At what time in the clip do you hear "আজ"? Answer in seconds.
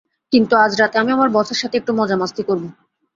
0.55-0.71